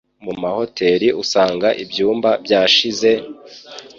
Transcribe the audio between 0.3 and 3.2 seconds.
mahoteri usanga ibyumba byashize,